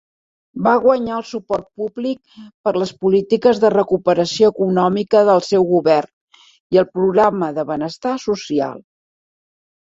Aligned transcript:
Va 0.67 0.71
guanyar 0.83 1.17
el 1.17 1.25
suport 1.31 1.65
públic 1.81 2.39
per 2.63 2.73
a 2.77 2.79
les 2.83 2.93
polítiques 3.03 3.61
de 3.65 3.71
recuperació 3.73 4.49
econòmica 4.55 5.21
del 5.29 5.43
seu 5.49 5.69
govern 5.75 6.11
i 6.77 6.81
el 6.85 6.89
programa 6.97 7.53
de 7.61 7.67
benestar 7.75 8.17
social. 8.27 8.83